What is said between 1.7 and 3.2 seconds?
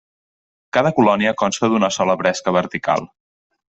d'una sola bresca vertical.